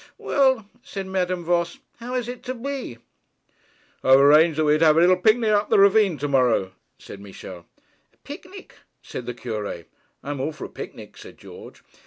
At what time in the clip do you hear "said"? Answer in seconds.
0.81-1.05, 6.97-7.19, 9.03-9.27, 11.19-11.37